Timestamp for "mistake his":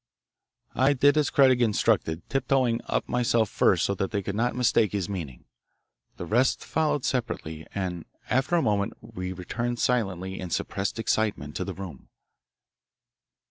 4.55-5.07